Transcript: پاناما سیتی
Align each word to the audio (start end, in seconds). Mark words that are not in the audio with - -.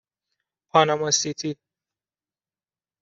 پاناما 0.69 1.11
سیتی 1.11 1.55